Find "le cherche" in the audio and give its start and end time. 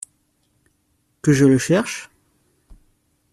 1.45-2.09